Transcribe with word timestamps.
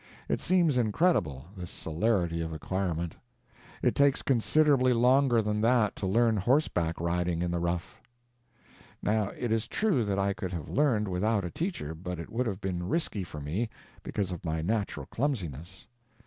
It 0.27 0.41
seems 0.41 0.77
incredible, 0.79 1.45
this 1.55 1.69
celerity 1.69 2.41
of 2.41 2.51
acquirement. 2.53 3.17
It 3.83 3.93
takes 3.93 4.23
considerably 4.23 4.93
longer 4.93 5.43
than 5.43 5.61
that 5.61 5.95
to 5.97 6.07
learn 6.07 6.37
horseback 6.37 6.99
riding 6.99 7.43
in 7.43 7.51
the 7.51 7.59
rough. 7.59 8.01
Now 9.03 9.25
it 9.37 9.51
is 9.51 9.67
true 9.67 10.03
that 10.05 10.17
I 10.17 10.33
could 10.33 10.53
have 10.53 10.69
learned 10.69 11.07
without 11.07 11.45
a 11.45 11.51
teacher, 11.51 11.93
but 11.93 12.17
it 12.17 12.31
would 12.31 12.47
have 12.47 12.61
been 12.61 12.89
risky 12.89 13.23
for 13.23 13.39
me, 13.41 13.69
because 14.01 14.31
of 14.31 14.43
my 14.43 14.63
natural 14.63 15.05
clumsiness. 15.05 15.85